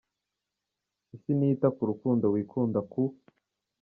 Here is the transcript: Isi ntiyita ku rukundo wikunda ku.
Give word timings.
Isi 1.15 1.31
ntiyita 1.37 1.67
ku 1.75 1.81
rukundo 1.89 2.25
wikunda 2.33 2.79
ku. 2.91 3.01